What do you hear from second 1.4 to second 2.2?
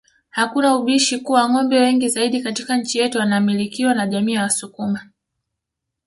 ngombe wengi